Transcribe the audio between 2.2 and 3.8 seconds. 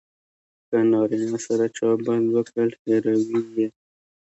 وکړل هیروي یې.